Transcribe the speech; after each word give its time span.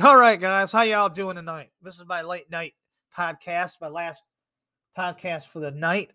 All 0.00 0.16
right, 0.16 0.40
guys, 0.40 0.70
how 0.70 0.82
y'all 0.82 1.08
doing 1.08 1.34
tonight? 1.34 1.70
This 1.82 1.98
is 1.98 2.06
my 2.06 2.22
late 2.22 2.48
night 2.52 2.74
podcast, 3.16 3.72
my 3.80 3.88
last 3.88 4.22
podcast 4.96 5.46
for 5.46 5.58
the 5.58 5.72
night. 5.72 6.12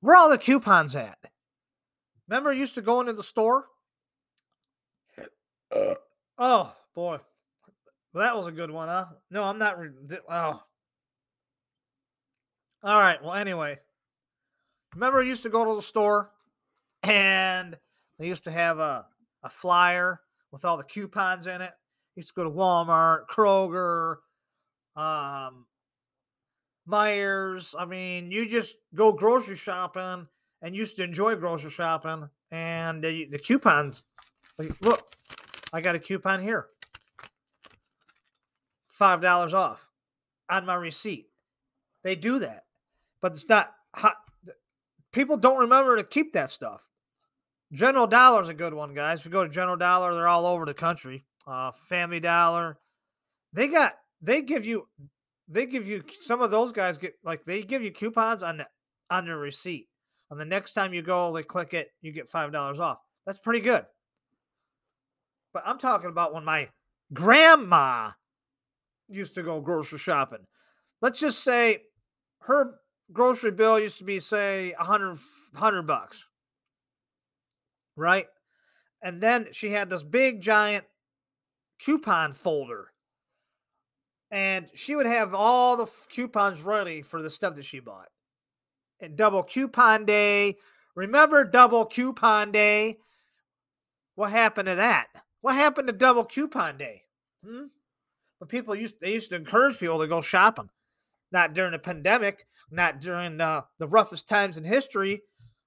Where 0.00 0.14
all 0.14 0.30
the 0.30 0.38
coupons 0.38 0.94
at? 0.94 1.18
Remember, 2.28 2.50
I 2.50 2.54
used 2.54 2.76
to 2.76 2.82
go 2.82 3.00
into 3.00 3.14
the 3.14 3.24
store. 3.24 3.64
Uh. 5.74 5.94
Oh 6.38 6.72
boy, 6.94 7.18
well, 8.14 8.24
that 8.24 8.36
was 8.36 8.46
a 8.46 8.52
good 8.52 8.70
one, 8.70 8.86
huh? 8.86 9.06
No, 9.28 9.42
I'm 9.42 9.58
not. 9.58 9.80
Re- 9.80 9.90
di- 10.06 10.18
oh, 10.28 10.62
all 12.84 13.00
right. 13.00 13.20
Well, 13.20 13.34
anyway, 13.34 13.80
remember, 14.94 15.20
I 15.20 15.24
used 15.24 15.42
to 15.42 15.48
go 15.48 15.64
to 15.64 15.74
the 15.74 15.82
store, 15.82 16.30
and 17.02 17.76
they 18.20 18.28
used 18.28 18.44
to 18.44 18.52
have 18.52 18.78
a 18.78 19.08
a 19.42 19.48
flyer 19.48 20.20
with 20.52 20.64
all 20.64 20.76
the 20.76 20.84
coupons 20.84 21.48
in 21.48 21.60
it. 21.60 21.72
Used 22.16 22.28
to 22.28 22.34
go 22.34 22.44
to 22.44 22.50
Walmart, 22.50 23.26
Kroger, 23.30 24.16
um, 24.96 25.66
Meijers. 26.88 27.74
I 27.78 27.84
mean, 27.84 28.32
you 28.32 28.48
just 28.48 28.76
go 28.94 29.12
grocery 29.12 29.56
shopping 29.56 30.26
and 30.62 30.74
used 30.74 30.96
to 30.96 31.04
enjoy 31.04 31.36
grocery 31.36 31.70
shopping. 31.70 32.28
And 32.50 33.04
the, 33.04 33.26
the 33.26 33.38
coupons, 33.38 34.04
like, 34.58 34.70
look, 34.80 35.06
I 35.72 35.82
got 35.82 35.94
a 35.94 35.98
coupon 35.98 36.42
here 36.42 36.68
$5 38.98 39.52
off 39.52 39.86
on 40.48 40.64
my 40.64 40.74
receipt. 40.74 41.28
They 42.02 42.16
do 42.16 42.38
that, 42.38 42.64
but 43.20 43.32
it's 43.32 43.48
not 43.48 43.74
hot. 43.94 44.16
People 45.12 45.36
don't 45.36 45.58
remember 45.58 45.96
to 45.96 46.04
keep 46.04 46.32
that 46.32 46.50
stuff. 46.50 46.88
General 47.72 48.06
Dollar's 48.06 48.48
a 48.48 48.54
good 48.54 48.72
one, 48.72 48.94
guys. 48.94 49.18
If 49.18 49.26
you 49.26 49.32
go 49.32 49.42
to 49.42 49.50
General 49.50 49.76
Dollar, 49.76 50.14
they're 50.14 50.28
all 50.28 50.46
over 50.46 50.64
the 50.64 50.74
country. 50.74 51.25
Uh, 51.46 51.70
Family 51.88 52.20
Dollar, 52.20 52.78
they 53.52 53.68
got 53.68 53.94
they 54.20 54.42
give 54.42 54.66
you 54.66 54.88
they 55.48 55.66
give 55.66 55.86
you 55.86 56.02
some 56.24 56.42
of 56.42 56.50
those 56.50 56.72
guys 56.72 56.98
get 56.98 57.14
like 57.22 57.44
they 57.44 57.62
give 57.62 57.82
you 57.82 57.92
coupons 57.92 58.42
on 58.42 58.58
the 58.58 58.66
on 59.10 59.26
their 59.26 59.38
receipt. 59.38 59.88
And 60.30 60.40
the 60.40 60.44
next 60.44 60.72
time 60.72 60.92
you 60.92 61.02
go, 61.02 61.32
they 61.32 61.44
click 61.44 61.72
it, 61.72 61.90
you 62.02 62.12
get 62.12 62.28
five 62.28 62.52
dollars 62.52 62.80
off. 62.80 62.98
That's 63.26 63.38
pretty 63.38 63.60
good. 63.60 63.86
But 65.52 65.62
I'm 65.66 65.78
talking 65.78 66.10
about 66.10 66.34
when 66.34 66.44
my 66.44 66.68
grandma 67.12 68.10
used 69.08 69.34
to 69.36 69.42
go 69.42 69.60
grocery 69.60 69.98
shopping. 69.98 70.46
Let's 71.00 71.18
just 71.18 71.42
say 71.42 71.82
her 72.40 72.74
grocery 73.12 73.52
bill 73.52 73.78
used 73.78 73.98
to 73.98 74.04
be 74.04 74.20
say 74.20 74.74
100 74.78 75.18
100 75.52 75.82
bucks. 75.82 76.24
Right? 77.96 78.26
And 79.02 79.20
then 79.20 79.48
she 79.52 79.70
had 79.70 79.88
this 79.88 80.02
big 80.02 80.40
giant 80.40 80.84
coupon 81.84 82.32
folder. 82.32 82.92
And 84.30 84.68
she 84.74 84.96
would 84.96 85.06
have 85.06 85.34
all 85.34 85.76
the 85.76 85.84
f- 85.84 86.06
coupons 86.10 86.60
ready 86.60 87.02
for 87.02 87.22
the 87.22 87.30
stuff 87.30 87.54
that 87.54 87.64
she 87.64 87.80
bought. 87.80 88.08
And 89.00 89.16
double 89.16 89.42
coupon 89.42 90.04
day. 90.04 90.56
Remember 90.94 91.44
double 91.44 91.86
coupon 91.86 92.50
day? 92.50 92.98
What 94.14 94.30
happened 94.30 94.66
to 94.66 94.74
that? 94.74 95.08
What 95.42 95.54
happened 95.54 95.86
to 95.88 95.92
double 95.92 96.24
coupon 96.24 96.78
day? 96.78 97.02
Hmm? 97.44 97.66
But 98.40 98.48
people 98.48 98.74
used 98.74 98.96
they 99.00 99.12
used 99.12 99.30
to 99.30 99.36
encourage 99.36 99.78
people 99.78 100.00
to 100.00 100.08
go 100.08 100.20
shopping. 100.20 100.70
Not 101.32 101.54
during 101.54 101.72
the 101.72 101.78
pandemic, 101.78 102.46
not 102.70 103.00
during 103.00 103.40
uh, 103.40 103.62
the 103.78 103.88
roughest 103.88 104.28
times 104.28 104.56
in 104.56 104.64
history 104.64 105.22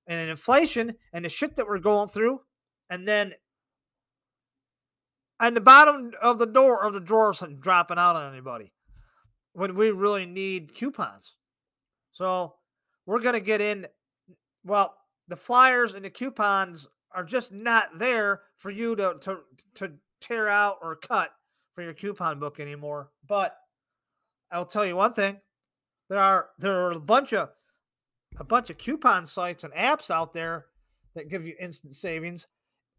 and 0.08 0.30
inflation 0.30 0.96
and 1.14 1.24
the 1.24 1.30
shit 1.30 1.56
that 1.56 1.68
we're 1.68 1.80
going 1.80 2.10
through. 2.10 2.42
And 2.90 3.08
then 3.08 3.34
and 5.40 5.56
the 5.56 5.62
bottom 5.62 6.12
of 6.22 6.40
the 6.40 6.46
door 6.46 6.84
of 6.84 6.94
the 6.94 7.00
drawers 7.00 7.42
dropping 7.60 7.98
out 7.98 8.16
on 8.16 8.32
anybody 8.32 8.72
when 9.54 9.76
we 9.76 9.92
really 9.92 10.26
need 10.26 10.74
coupons. 10.76 11.36
So 12.12 12.56
we're 13.06 13.22
gonna 13.22 13.40
get 13.40 13.62
in. 13.62 13.88
Well, 14.64 14.96
the 15.28 15.36
flyers 15.36 15.94
and 15.94 16.04
the 16.04 16.10
coupons 16.10 16.88
are 17.12 17.24
just 17.24 17.52
not 17.52 17.98
there 17.98 18.42
for 18.58 18.70
you 18.70 18.96
to 18.96 19.18
to 19.22 19.40
to 19.76 19.92
tear 20.22 20.48
out 20.50 20.78
or 20.82 20.96
cut 20.96 21.32
for 21.74 21.84
your 21.84 21.94
coupon 21.94 22.40
book 22.40 22.60
anymore. 22.60 23.10
But 23.28 23.56
I'll 24.52 24.66
tell 24.66 24.86
you 24.86 24.96
one 24.96 25.14
thing: 25.14 25.40
there 26.10 26.20
are 26.20 26.50
there 26.58 26.86
are 26.86 26.92
a 26.92 27.00
bunch 27.00 27.34
of 27.34 27.50
a 28.38 28.44
bunch 28.44 28.70
of 28.70 28.78
coupon 28.78 29.26
sites 29.26 29.64
and 29.64 29.74
apps 29.74 30.12
out 30.12 30.34
there 30.34 30.68
that 31.16 31.30
give 31.30 31.46
you 31.46 31.56
instant 31.60 31.96
savings. 31.96 32.48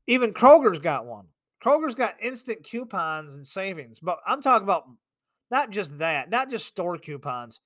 Even 0.06 0.32
Kroger's 0.32 0.78
got 0.78 1.06
one. 1.06 1.26
Kroger's 1.64 1.94
got 1.94 2.22
instant 2.22 2.64
coupons 2.64 3.34
and 3.34 3.46
savings, 3.46 4.00
but 4.00 4.18
I'm 4.26 4.42
talking 4.42 4.64
about 4.64 4.84
not 5.50 5.70
just 5.70 5.98
that, 5.98 6.30
not 6.30 6.50
just 6.50 6.66
store 6.66 6.96
coupons. 6.96 7.60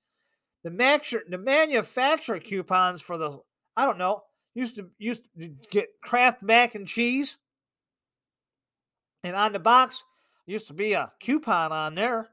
The 0.63 0.71
max, 0.71 1.13
the 1.29 1.37
manufacturer 1.37 2.39
coupons 2.39 3.01
for 3.01 3.17
the 3.17 3.39
I 3.77 3.85
don't 3.85 3.97
know 3.97 4.23
used 4.53 4.75
to 4.75 4.89
used 4.97 5.23
to 5.37 5.49
get 5.69 5.89
Kraft 6.01 6.41
mac 6.41 6.75
and 6.75 6.87
cheese, 6.87 7.37
and 9.23 9.35
on 9.35 9.53
the 9.53 9.59
box 9.59 10.03
used 10.45 10.67
to 10.67 10.73
be 10.73 10.93
a 10.93 11.11
coupon 11.21 11.71
on 11.71 11.95
there, 11.95 12.29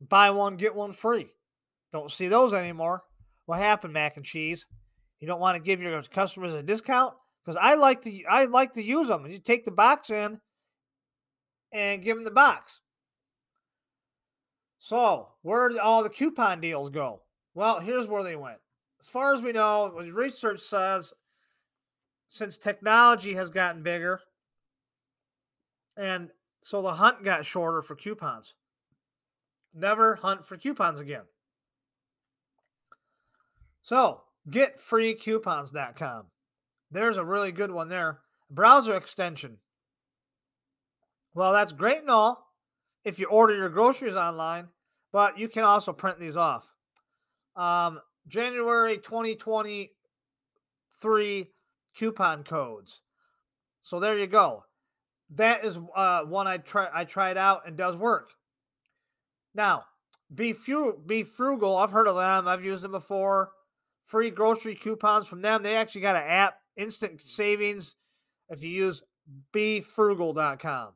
buy 0.00 0.30
one 0.30 0.56
get 0.56 0.74
one 0.74 0.92
free. 0.92 1.28
Don't 1.92 2.10
see 2.10 2.28
those 2.28 2.52
anymore. 2.52 3.02
What 3.46 3.58
happened, 3.58 3.92
mac 3.92 4.16
and 4.16 4.24
cheese? 4.24 4.66
You 5.20 5.28
don't 5.28 5.40
want 5.40 5.56
to 5.56 5.62
give 5.62 5.80
your 5.80 6.02
customers 6.02 6.54
a 6.54 6.62
discount 6.62 7.14
because 7.44 7.56
I 7.60 7.74
like 7.74 8.02
to 8.02 8.24
I 8.24 8.44
like 8.44 8.74
to 8.74 8.82
use 8.82 9.08
them. 9.08 9.26
You 9.26 9.38
take 9.38 9.64
the 9.64 9.70
box 9.70 10.10
in 10.10 10.40
and 11.74 12.02
give 12.02 12.16
them 12.16 12.24
the 12.24 12.30
box. 12.30 12.80
So, 14.78 15.28
where 15.42 15.68
did 15.68 15.78
all 15.78 16.02
the 16.02 16.08
coupon 16.08 16.60
deals 16.60 16.88
go? 16.88 17.22
Well, 17.54 17.80
here's 17.80 18.06
where 18.06 18.22
they 18.22 18.36
went. 18.36 18.58
As 19.00 19.08
far 19.08 19.34
as 19.34 19.42
we 19.42 19.52
know, 19.52 19.90
research 19.90 20.60
says, 20.60 21.12
since 22.28 22.56
technology 22.56 23.34
has 23.34 23.50
gotten 23.50 23.82
bigger, 23.82 24.20
and 25.96 26.30
so 26.60 26.80
the 26.80 26.94
hunt 26.94 27.24
got 27.24 27.44
shorter 27.44 27.82
for 27.82 27.96
coupons. 27.96 28.54
Never 29.74 30.14
hunt 30.16 30.44
for 30.44 30.56
coupons 30.56 31.00
again. 31.00 31.24
So, 33.82 34.22
getfreecoupons.com. 34.48 36.26
There's 36.90 37.16
a 37.16 37.24
really 37.24 37.52
good 37.52 37.70
one 37.70 37.88
there. 37.88 38.20
Browser 38.50 38.96
extension. 38.96 39.58
Well, 41.34 41.52
that's 41.52 41.72
great 41.72 42.00
and 42.00 42.10
all 42.10 42.44
if 43.04 43.18
you 43.18 43.26
order 43.26 43.56
your 43.56 43.68
groceries 43.68 44.14
online, 44.14 44.68
but 45.12 45.38
you 45.38 45.48
can 45.48 45.64
also 45.64 45.92
print 45.92 46.18
these 46.18 46.36
off. 46.36 46.72
Um, 47.56 48.00
January 48.26 48.96
2023 48.98 51.50
coupon 51.98 52.44
codes. 52.44 53.00
So 53.82 54.00
there 54.00 54.18
you 54.18 54.26
go. 54.26 54.64
That 55.30 55.64
is 55.64 55.78
uh, 55.94 56.22
one 56.22 56.46
I 56.46 56.58
try 56.58 56.88
I 56.92 57.04
tried 57.04 57.36
out 57.36 57.66
and 57.66 57.76
does 57.76 57.96
work. 57.96 58.30
Now, 59.54 59.84
be 60.34 60.52
fru- 60.52 60.98
be 61.04 61.22
frugal. 61.22 61.76
I've 61.76 61.90
heard 61.90 62.08
of 62.08 62.16
them. 62.16 62.48
I've 62.48 62.64
used 62.64 62.82
them 62.82 62.92
before. 62.92 63.50
Free 64.06 64.30
grocery 64.30 64.74
coupons 64.74 65.26
from 65.26 65.42
them. 65.42 65.62
They 65.62 65.76
actually 65.76 66.02
got 66.02 66.16
an 66.16 66.24
app, 66.26 66.58
instant 66.76 67.20
savings, 67.22 67.96
if 68.48 68.62
you 68.62 68.70
use 68.70 69.02
befrugal.com. 69.52 70.92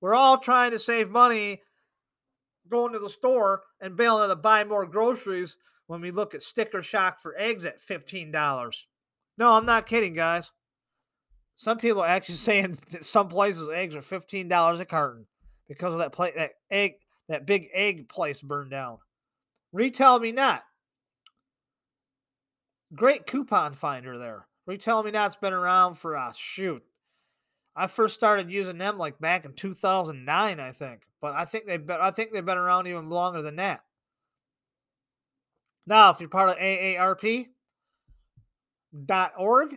We're 0.00 0.14
all 0.14 0.38
trying 0.38 0.70
to 0.72 0.78
save 0.78 1.10
money 1.10 1.62
going 2.70 2.92
to 2.92 2.98
the 2.98 3.10
store 3.10 3.62
and 3.80 4.00
able 4.00 4.26
to 4.26 4.36
buy 4.36 4.64
more 4.64 4.86
groceries 4.86 5.56
when 5.86 6.00
we 6.00 6.10
look 6.10 6.34
at 6.34 6.42
sticker 6.42 6.82
shock 6.82 7.20
for 7.20 7.34
eggs 7.36 7.64
at 7.64 7.80
$15. 7.80 8.84
No, 9.36 9.52
I'm 9.52 9.66
not 9.66 9.86
kidding, 9.86 10.14
guys. 10.14 10.52
Some 11.56 11.78
people 11.78 12.02
are 12.02 12.08
actually 12.08 12.34
saying 12.36 12.78
that 12.90 13.04
some 13.04 13.28
places 13.28 13.68
eggs 13.74 13.94
are 13.94 14.02
$15 14.02 14.80
a 14.80 14.84
carton 14.84 15.26
because 15.68 15.92
of 15.92 15.98
that 15.98 16.12
plate 16.12 16.36
that 16.36 16.52
egg 16.70 16.94
that 17.28 17.46
big 17.46 17.68
egg 17.72 18.08
place 18.08 18.40
burned 18.40 18.70
down. 18.70 18.98
Retail 19.72 20.18
me 20.18 20.32
not. 20.32 20.62
Great 22.94 23.26
coupon 23.26 23.72
finder 23.72 24.18
there. 24.18 24.46
Retail 24.66 25.02
me 25.02 25.12
not's 25.12 25.36
been 25.36 25.52
around 25.52 25.94
for 25.94 26.14
a 26.14 26.32
shoot. 26.36 26.82
I 27.76 27.86
first 27.86 28.14
started 28.14 28.50
using 28.50 28.78
them 28.78 28.98
like 28.98 29.18
back 29.18 29.44
in 29.44 29.52
2009, 29.54 30.60
I 30.60 30.72
think. 30.72 31.02
But 31.20 31.34
I 31.34 31.44
think 31.44 31.66
they've 31.66 31.84
been 31.84 31.98
I 32.00 32.10
think 32.10 32.32
they've 32.32 32.44
been 32.44 32.58
around 32.58 32.86
even 32.86 33.08
longer 33.08 33.42
than 33.42 33.56
that. 33.56 33.80
Now, 35.86 36.10
if 36.10 36.20
you're 36.20 36.28
part 36.28 36.50
of 36.50 36.56
AARP 36.56 37.48
dot 39.04 39.32
org, 39.38 39.76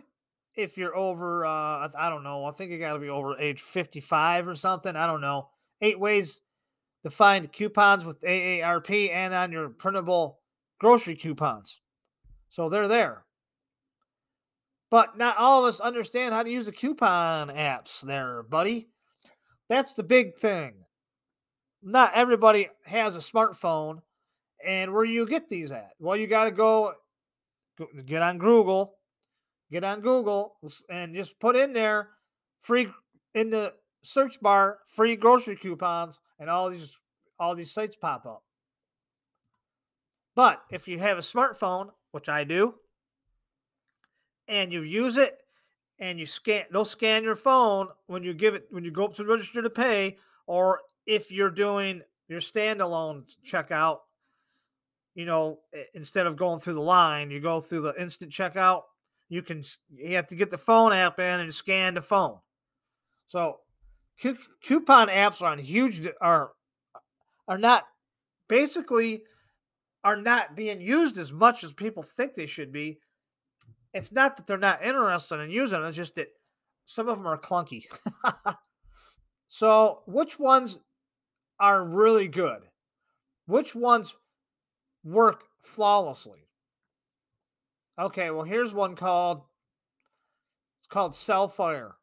if 0.54 0.76
you're 0.76 0.96
over 0.96 1.44
uh 1.46 1.88
I 1.96 2.08
don't 2.08 2.24
know, 2.24 2.44
I 2.46 2.52
think 2.52 2.70
you 2.70 2.78
got 2.78 2.94
to 2.94 2.98
be 2.98 3.08
over 3.08 3.38
age 3.38 3.60
55 3.60 4.48
or 4.48 4.54
something, 4.54 4.96
I 4.96 5.06
don't 5.06 5.20
know. 5.20 5.48
Eight 5.80 6.00
ways 6.00 6.40
to 7.04 7.10
find 7.10 7.52
coupons 7.52 8.04
with 8.04 8.20
AARP 8.22 9.10
and 9.10 9.34
on 9.34 9.52
your 9.52 9.68
printable 9.68 10.40
grocery 10.78 11.16
coupons. 11.16 11.80
So 12.48 12.68
they're 12.68 12.88
there. 12.88 13.24
But 14.94 15.18
not 15.18 15.36
all 15.38 15.58
of 15.58 15.74
us 15.74 15.80
understand 15.80 16.34
how 16.34 16.44
to 16.44 16.48
use 16.48 16.66
the 16.66 16.70
coupon 16.70 17.48
apps 17.48 18.00
there, 18.00 18.44
buddy. 18.44 18.90
That's 19.68 19.94
the 19.94 20.04
big 20.04 20.38
thing. 20.38 20.84
not 21.82 22.12
everybody 22.14 22.68
has 22.84 23.16
a 23.16 23.18
smartphone. 23.18 24.02
And 24.64 24.94
where 24.94 25.04
do 25.04 25.10
you 25.10 25.26
get 25.26 25.48
these 25.48 25.72
at? 25.72 25.94
Well, 25.98 26.16
you 26.16 26.28
got 26.28 26.44
to 26.44 26.52
go 26.52 26.94
go- 27.76 27.88
get 28.06 28.22
on 28.22 28.38
Google, 28.38 28.94
get 29.68 29.82
on 29.82 30.00
Google, 30.00 30.54
and 30.88 31.12
just 31.12 31.40
put 31.40 31.56
in 31.56 31.72
there 31.72 32.10
free 32.60 32.86
in 33.34 33.50
the 33.50 33.72
search 34.04 34.40
bar 34.40 34.78
free 34.86 35.16
grocery 35.16 35.56
coupons, 35.56 36.20
and 36.38 36.48
all 36.48 36.70
these 36.70 36.92
all 37.40 37.56
these 37.56 37.74
sites 37.74 37.96
pop 37.96 38.26
up. 38.26 38.44
But 40.36 40.62
if 40.70 40.86
you 40.86 41.00
have 41.00 41.18
a 41.18 41.20
smartphone, 41.20 41.88
which 42.12 42.28
I 42.28 42.44
do, 42.44 42.76
and 44.48 44.72
you 44.72 44.82
use 44.82 45.16
it 45.16 45.38
and 45.98 46.18
you 46.18 46.26
scan 46.26 46.64
they'll 46.72 46.84
scan 46.84 47.22
your 47.22 47.36
phone 47.36 47.88
when 48.06 48.22
you 48.22 48.34
give 48.34 48.54
it 48.54 48.66
when 48.70 48.84
you 48.84 48.90
go 48.90 49.04
up 49.04 49.14
to 49.14 49.22
the 49.22 49.28
register 49.28 49.62
to 49.62 49.70
pay 49.70 50.16
or 50.46 50.80
if 51.06 51.30
you're 51.30 51.50
doing 51.50 52.02
your 52.28 52.40
standalone 52.40 53.24
checkout 53.46 53.98
you 55.14 55.24
know 55.24 55.60
instead 55.94 56.26
of 56.26 56.36
going 56.36 56.58
through 56.58 56.74
the 56.74 56.80
line 56.80 57.30
you 57.30 57.40
go 57.40 57.60
through 57.60 57.80
the 57.80 57.94
instant 58.00 58.30
checkout 58.30 58.82
you 59.28 59.42
can 59.42 59.64
you 59.94 60.16
have 60.16 60.26
to 60.28 60.36
get 60.36 60.50
the 60.50 60.58
phone 60.58 60.92
app 60.92 61.18
in 61.18 61.40
and 61.40 61.52
scan 61.52 61.94
the 61.94 62.02
phone. 62.02 62.38
So 63.26 63.60
coupon 64.20 65.08
apps 65.08 65.42
are 65.42 65.50
on 65.50 65.58
huge 65.58 66.06
are 66.20 66.52
are 67.48 67.58
not 67.58 67.84
basically 68.48 69.24
are 70.04 70.16
not 70.16 70.54
being 70.54 70.80
used 70.80 71.18
as 71.18 71.32
much 71.32 71.64
as 71.64 71.72
people 71.72 72.02
think 72.02 72.34
they 72.34 72.46
should 72.46 72.72
be 72.72 72.98
it's 73.94 74.10
not 74.10 74.36
that 74.36 74.46
they're 74.46 74.58
not 74.58 74.84
interested 74.84 75.40
in 75.40 75.50
using 75.50 75.78
them, 75.78 75.88
it's 75.88 75.96
just 75.96 76.16
that 76.16 76.28
some 76.84 77.08
of 77.08 77.16
them 77.16 77.26
are 77.26 77.38
clunky. 77.38 77.84
so, 79.48 80.02
which 80.06 80.38
ones 80.38 80.78
are 81.60 81.82
really 81.82 82.28
good? 82.28 82.62
Which 83.46 83.74
ones 83.74 84.14
work 85.04 85.44
flawlessly? 85.62 86.48
Okay, 87.98 88.30
well, 88.30 88.42
here's 88.42 88.74
one 88.74 88.96
called 88.96 89.42
it's 90.80 90.88
called 90.88 91.14
Cellfire. 91.14 91.94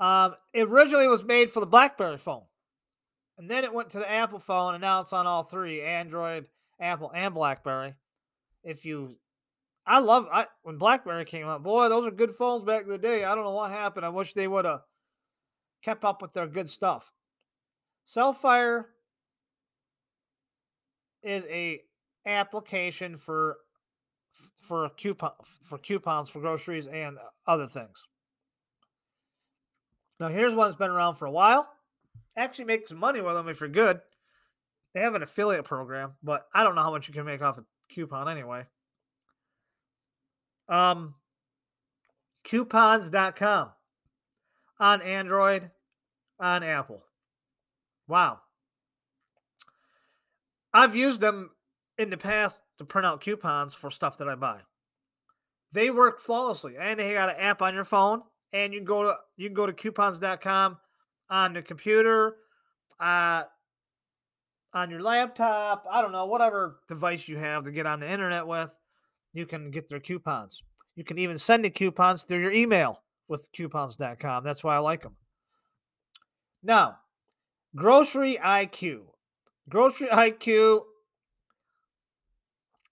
Um, 0.00 0.34
it 0.52 0.68
originally 0.68 1.08
was 1.08 1.24
made 1.24 1.50
for 1.50 1.60
the 1.60 1.66
BlackBerry 1.66 2.18
phone, 2.18 2.44
and 3.38 3.48
then 3.48 3.64
it 3.64 3.72
went 3.72 3.90
to 3.90 3.98
the 3.98 4.10
Apple 4.10 4.38
phone, 4.40 4.74
and 4.74 4.80
now 4.80 5.00
it's 5.00 5.12
on 5.12 5.26
all 5.28 5.44
three: 5.44 5.80
Android, 5.82 6.46
Apple, 6.80 7.12
and 7.14 7.34
BlackBerry. 7.34 7.94
If 8.64 8.84
you 8.84 9.16
I 9.88 10.00
love 10.00 10.28
I 10.30 10.46
when 10.62 10.76
BlackBerry 10.76 11.24
came 11.24 11.46
out. 11.46 11.62
Boy, 11.62 11.88
those 11.88 12.06
are 12.06 12.10
good 12.10 12.36
phones 12.36 12.62
back 12.62 12.82
in 12.82 12.90
the 12.90 12.98
day. 12.98 13.24
I 13.24 13.34
don't 13.34 13.44
know 13.44 13.52
what 13.52 13.70
happened. 13.70 14.04
I 14.04 14.10
wish 14.10 14.34
they 14.34 14.46
would 14.46 14.66
have 14.66 14.82
kept 15.82 16.04
up 16.04 16.20
with 16.20 16.34
their 16.34 16.46
good 16.46 16.68
stuff. 16.68 17.10
Cellfire 18.04 18.90
is 21.22 21.44
a 21.46 21.80
application 22.26 23.16
for 23.16 23.56
for 24.60 24.90
coupon 24.90 25.32
for 25.64 25.78
coupons 25.78 26.28
for 26.28 26.40
groceries 26.40 26.86
and 26.86 27.16
other 27.46 27.66
things. 27.66 28.04
Now 30.20 30.28
here's 30.28 30.54
one 30.54 30.68
that's 30.68 30.78
been 30.78 30.90
around 30.90 31.14
for 31.14 31.24
a 31.24 31.30
while. 31.30 31.66
Actually 32.36 32.66
make 32.66 32.88
some 32.88 32.98
money 32.98 33.22
with 33.22 33.34
them 33.34 33.48
if 33.48 33.60
you're 33.60 33.70
good. 33.70 34.00
They 34.94 35.00
have 35.00 35.14
an 35.14 35.22
affiliate 35.22 35.64
program, 35.64 36.12
but 36.22 36.46
I 36.54 36.62
don't 36.62 36.74
know 36.74 36.82
how 36.82 36.90
much 36.90 37.08
you 37.08 37.14
can 37.14 37.24
make 37.24 37.40
off 37.40 37.56
a 37.56 37.64
coupon 37.88 38.28
anyway. 38.28 38.64
Um 40.68 41.14
coupons.com 42.44 43.70
on 44.80 45.02
Android, 45.02 45.70
on 46.38 46.62
Apple. 46.62 47.02
Wow. 48.06 48.40
I've 50.72 50.94
used 50.94 51.20
them 51.20 51.50
in 51.98 52.10
the 52.10 52.16
past 52.16 52.60
to 52.78 52.84
print 52.84 53.06
out 53.06 53.20
coupons 53.20 53.74
for 53.74 53.90
stuff 53.90 54.18
that 54.18 54.28
I 54.28 54.34
buy. 54.34 54.60
They 55.72 55.90
work 55.90 56.20
flawlessly. 56.20 56.76
And 56.78 56.98
they 56.98 57.12
got 57.14 57.28
an 57.28 57.36
app 57.38 57.60
on 57.60 57.74
your 57.74 57.84
phone 57.84 58.22
and 58.52 58.72
you 58.72 58.80
can 58.80 58.86
go 58.86 59.02
to 59.02 59.16
you 59.36 59.48
can 59.48 59.54
go 59.54 59.66
to 59.66 59.72
coupons.com 59.72 60.78
on 61.30 61.52
the 61.52 61.62
computer, 61.62 62.36
uh 63.00 63.44
on 64.74 64.90
your 64.90 65.00
laptop, 65.00 65.86
I 65.90 66.02
don't 66.02 66.12
know, 66.12 66.26
whatever 66.26 66.80
device 66.88 67.26
you 67.26 67.38
have 67.38 67.64
to 67.64 67.70
get 67.70 67.86
on 67.86 68.00
the 68.00 68.10
internet 68.10 68.46
with, 68.46 68.74
you 69.32 69.46
can 69.46 69.70
get 69.70 69.88
their 69.88 70.00
coupons. 70.00 70.62
You 70.96 71.04
can 71.04 71.18
even 71.18 71.38
send 71.38 71.64
the 71.64 71.70
coupons 71.70 72.24
through 72.24 72.40
your 72.40 72.52
email 72.52 73.02
with 73.28 73.50
coupons.com. 73.52 74.44
That's 74.44 74.64
why 74.64 74.76
I 74.76 74.78
like 74.78 75.02
them. 75.02 75.16
Now, 76.62 76.98
Grocery 77.76 78.38
IQ. 78.42 79.02
Grocery 79.68 80.08
IQ 80.08 80.82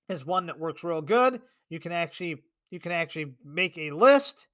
is 0.08 0.24
one 0.24 0.46
that 0.46 0.58
works 0.58 0.84
real 0.84 1.02
good. 1.02 1.40
You 1.70 1.80
can 1.80 1.92
actually 1.92 2.42
you 2.70 2.80
can 2.80 2.92
actually 2.92 3.34
make 3.44 3.78
a 3.78 3.90
list 3.90 4.48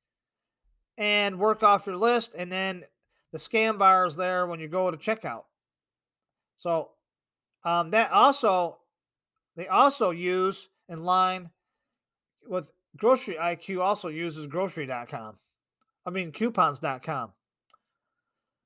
and 0.97 1.39
work 1.39 1.63
off 1.63 1.87
your 1.87 1.97
list 1.97 2.35
and 2.37 2.53
then 2.53 2.85
the 3.33 3.39
scan 3.39 3.79
bar 3.79 4.07
is 4.07 4.15
there 4.15 4.47
when 4.47 4.61
you 4.61 4.69
go 4.69 4.91
to 4.91 4.97
checkout. 4.97 5.45
So 6.57 6.91
um, 7.65 7.91
that 7.91 8.13
also 8.13 8.79
they 9.57 9.67
also 9.67 10.11
use 10.11 10.69
in 10.89 11.03
line 11.03 11.51
with 12.49 12.71
Grocery 12.97 13.37
IQ 13.41 13.81
also 13.81 14.09
uses 14.09 14.47
grocery.com. 14.47 15.35
I 16.05 16.11
mean 16.11 16.33
coupons.com. 16.33 17.33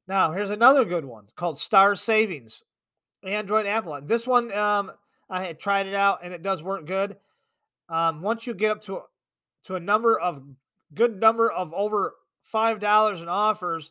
Now, 0.08 0.32
here's 0.32 0.50
another 0.50 0.84
good 0.84 1.04
one 1.04 1.26
called 1.36 1.58
Star 1.58 1.94
Savings. 1.94 2.62
Android 3.22 3.66
Apple. 3.66 3.98
This 4.02 4.26
one 4.26 4.52
um 4.52 4.92
I 5.28 5.42
had 5.44 5.58
tried 5.58 5.86
it 5.86 5.94
out 5.94 6.20
and 6.22 6.32
it 6.32 6.42
does 6.42 6.62
work 6.62 6.86
good. 6.86 7.16
Um 7.88 8.20
once 8.20 8.46
you 8.46 8.54
get 8.54 8.70
up 8.70 8.82
to 8.84 9.02
to 9.64 9.74
a 9.74 9.80
number 9.80 10.18
of 10.18 10.42
good 10.94 11.18
number 11.18 11.50
of 11.50 11.74
over 11.74 12.14
$5 12.52 13.22
in 13.22 13.28
offers, 13.28 13.90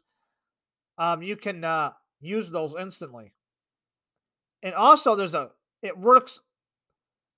um 0.97 1.21
you 1.21 1.35
can 1.35 1.63
uh 1.63 1.91
use 2.21 2.49
those 2.49 2.75
instantly. 2.79 3.33
And 4.63 4.73
also 4.73 5.15
there's 5.15 5.33
a 5.33 5.51
it 5.81 5.97
works 5.97 6.41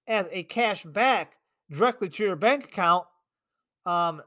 as 0.07 0.27
a 0.31 0.43
cash 0.43 0.83
back 0.83 1.36
directly 1.71 2.09
to 2.09 2.23
your 2.23 2.35
bank 2.35 2.65
account 2.65 3.05
um 3.85 4.21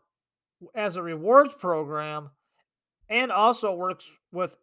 as 0.74 0.96
a 0.96 1.02
rewards 1.02 1.54
program 1.58 2.30
and 3.08 3.32
also 3.32 3.74
works 3.74 4.04
with 4.32 4.56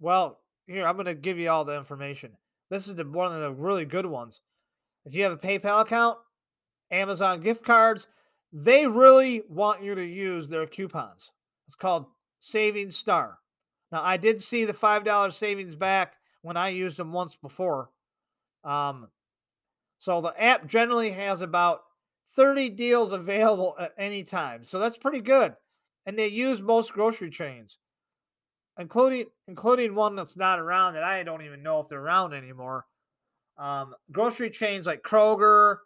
well 0.00 0.40
here 0.66 0.86
i'm 0.86 0.96
going 0.96 1.06
to 1.06 1.14
give 1.14 1.38
you 1.38 1.50
all 1.50 1.64
the 1.64 1.76
information. 1.76 2.32
This 2.70 2.88
is 2.88 2.94
the 2.94 3.04
one 3.04 3.32
of 3.32 3.40
the 3.40 3.52
really 3.52 3.84
good 3.84 4.06
ones. 4.06 4.40
If 5.04 5.14
you 5.14 5.22
have 5.24 5.32
a 5.32 5.36
paypal 5.36 5.82
account 5.82 6.18
amazon 6.90 7.40
gift 7.40 7.64
cards 7.64 8.06
they 8.52 8.86
really 8.86 9.42
want 9.48 9.82
you 9.82 9.94
to 9.94 10.04
use 10.04 10.48
their 10.48 10.66
coupons. 10.66 11.30
It's 11.66 11.74
called 11.74 12.06
savings 12.40 12.96
star. 12.96 13.38
Now 13.92 14.02
i 14.02 14.16
did 14.16 14.40
see 14.40 14.64
the 14.64 14.74
five 14.74 15.04
dollar 15.04 15.30
savings 15.30 15.74
back 15.74 16.14
when 16.42 16.56
i 16.56 16.68
used 16.70 16.96
them 16.96 17.12
once 17.12 17.36
before. 17.36 17.90
Um 18.62 19.08
so 19.98 20.20
the 20.20 20.42
app 20.42 20.66
generally 20.66 21.10
has 21.12 21.40
about 21.40 21.80
30 22.36 22.70
deals 22.70 23.12
available 23.12 23.74
at 23.78 23.92
any 23.98 24.24
time 24.24 24.64
so 24.64 24.78
that's 24.78 24.96
pretty 24.96 25.20
good 25.20 25.54
and 26.06 26.18
they 26.18 26.28
use 26.28 26.60
most 26.60 26.92
grocery 26.92 27.30
chains 27.30 27.78
including 28.78 29.26
including 29.46 29.94
one 29.94 30.16
that's 30.16 30.36
not 30.36 30.58
around 30.58 30.94
that 30.94 31.04
I 31.04 31.22
don't 31.22 31.42
even 31.42 31.62
know 31.62 31.80
if 31.80 31.88
they're 31.88 32.00
around 32.00 32.34
anymore. 32.34 32.86
Um, 33.56 33.94
grocery 34.10 34.50
chains 34.50 34.86
like 34.86 35.02
Kroger, 35.02 35.76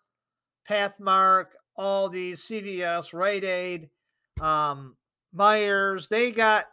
Pathmark, 0.68 1.46
Aldi, 1.78 2.32
CVS, 2.32 3.12
Rite 3.12 3.44
Aid, 3.44 3.90
um, 4.40 4.96
Meijers, 5.36 6.08
they 6.08 6.30
got 6.30 6.66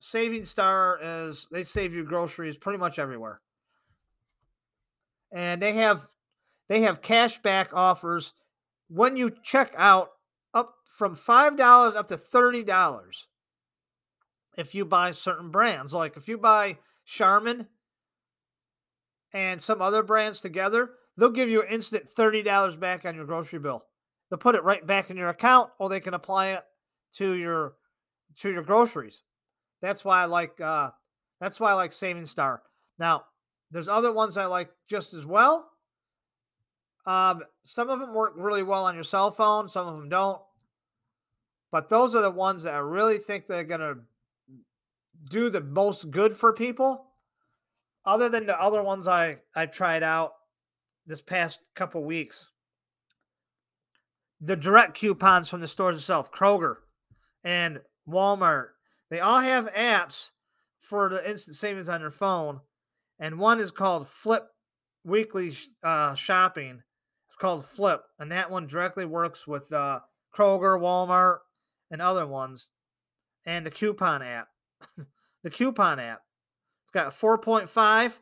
Saving 0.00 0.44
Star 0.44 0.98
as 1.00 1.46
they 1.50 1.62
save 1.62 1.94
you 1.94 2.04
groceries 2.04 2.56
pretty 2.56 2.78
much 2.78 2.98
everywhere. 2.98 3.40
And 5.30 5.60
they 5.60 5.74
have 5.74 6.08
they 6.68 6.82
have 6.82 7.02
cash 7.02 7.38
back 7.42 7.70
offers 7.74 8.32
when 8.94 9.16
you 9.16 9.30
check 9.42 9.72
out 9.76 10.10
up 10.54 10.74
from 10.86 11.16
five 11.16 11.56
dollars 11.56 11.94
up 11.94 12.08
to 12.08 12.16
thirty 12.16 12.62
dollars 12.62 13.26
if 14.56 14.74
you 14.74 14.84
buy 14.84 15.12
certain 15.12 15.50
brands. 15.50 15.92
Like 15.92 16.16
if 16.16 16.28
you 16.28 16.38
buy 16.38 16.78
Charmin 17.04 17.66
and 19.32 19.60
some 19.60 19.82
other 19.82 20.02
brands 20.02 20.40
together, 20.40 20.90
they'll 21.16 21.30
give 21.30 21.48
you 21.48 21.62
an 21.62 21.68
instant 21.68 22.08
$30 22.16 22.78
back 22.78 23.04
on 23.04 23.14
your 23.16 23.24
grocery 23.24 23.58
bill. 23.58 23.84
They'll 24.30 24.38
put 24.38 24.54
it 24.54 24.62
right 24.64 24.86
back 24.86 25.10
in 25.10 25.16
your 25.16 25.28
account 25.28 25.70
or 25.78 25.88
they 25.88 26.00
can 26.00 26.14
apply 26.14 26.52
it 26.52 26.62
to 27.14 27.32
your 27.34 27.74
to 28.40 28.50
your 28.50 28.62
groceries. 28.62 29.22
That's 29.80 30.04
why 30.04 30.22
I 30.22 30.24
like 30.26 30.60
uh 30.60 30.90
that's 31.40 31.60
why 31.60 31.70
I 31.70 31.74
like 31.74 31.92
Saving 31.92 32.26
Star. 32.26 32.62
Now, 32.98 33.24
there's 33.70 33.88
other 33.88 34.12
ones 34.12 34.36
I 34.36 34.46
like 34.46 34.70
just 34.88 35.14
as 35.14 35.26
well. 35.26 35.68
Um, 37.06 37.42
some 37.62 37.90
of 37.90 38.00
them 38.00 38.14
work 38.14 38.32
really 38.36 38.62
well 38.62 38.84
on 38.84 38.94
your 38.94 39.04
cell 39.04 39.30
phone, 39.30 39.68
some 39.68 39.86
of 39.86 39.96
them 39.96 40.08
don't. 40.08 40.40
But 41.70 41.88
those 41.88 42.14
are 42.14 42.22
the 42.22 42.30
ones 42.30 42.62
that 42.62 42.74
I 42.74 42.78
really 42.78 43.18
think 43.18 43.46
they're 43.46 43.64
gonna 43.64 43.96
do 45.30 45.50
the 45.50 45.60
most 45.60 46.10
good 46.10 46.36
for 46.36 46.52
people, 46.52 47.06
other 48.06 48.28
than 48.28 48.46
the 48.46 48.60
other 48.60 48.82
ones 48.82 49.06
I 49.06 49.38
I 49.54 49.66
tried 49.66 50.02
out 50.02 50.34
this 51.06 51.20
past 51.20 51.60
couple 51.74 52.04
weeks. 52.04 52.50
The 54.40 54.56
direct 54.56 54.94
coupons 54.94 55.48
from 55.48 55.60
the 55.60 55.68
stores 55.68 55.96
itself, 55.96 56.30
Kroger 56.30 56.76
and 57.42 57.80
Walmart, 58.08 58.68
they 59.10 59.20
all 59.20 59.40
have 59.40 59.72
apps 59.72 60.30
for 60.80 61.08
the 61.08 61.28
instant 61.28 61.56
savings 61.56 61.88
on 61.88 62.00
your 62.00 62.10
phone, 62.10 62.60
and 63.18 63.38
one 63.38 63.60
is 63.60 63.70
called 63.70 64.08
Flip 64.08 64.46
Weekly 65.04 65.56
uh, 65.82 66.14
Shopping. 66.14 66.82
It's 67.34 67.40
called 67.40 67.66
Flip, 67.66 68.00
and 68.20 68.30
that 68.30 68.48
one 68.48 68.68
directly 68.68 69.04
works 69.04 69.44
with 69.44 69.72
uh, 69.72 69.98
Kroger, 70.32 70.78
Walmart, 70.80 71.38
and 71.90 72.00
other 72.00 72.28
ones, 72.28 72.70
and 73.44 73.66
the 73.66 73.72
coupon 73.72 74.22
app. 74.22 74.46
the 75.42 75.50
coupon 75.50 75.98
app. 75.98 76.20
It's 76.84 76.92
got 76.92 77.12
4.5. 77.12 78.20